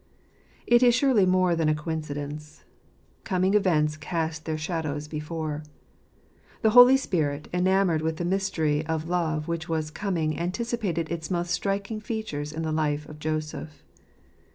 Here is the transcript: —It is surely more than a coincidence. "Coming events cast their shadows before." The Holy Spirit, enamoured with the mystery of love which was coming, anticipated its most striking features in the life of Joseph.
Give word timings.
—It 0.65 0.81
is 0.81 0.95
surely 0.95 1.27
more 1.27 1.55
than 1.55 1.69
a 1.69 1.75
coincidence. 1.75 2.63
"Coming 3.23 3.53
events 3.53 3.97
cast 3.97 4.45
their 4.45 4.57
shadows 4.57 5.07
before." 5.07 5.61
The 6.63 6.71
Holy 6.71 6.97
Spirit, 6.97 7.47
enamoured 7.53 8.01
with 8.01 8.17
the 8.17 8.25
mystery 8.25 8.83
of 8.87 9.07
love 9.07 9.47
which 9.47 9.69
was 9.69 9.91
coming, 9.91 10.39
anticipated 10.39 11.11
its 11.11 11.29
most 11.29 11.51
striking 11.51 11.99
features 11.99 12.51
in 12.51 12.63
the 12.63 12.71
life 12.71 13.07
of 13.07 13.19
Joseph. 13.19 13.83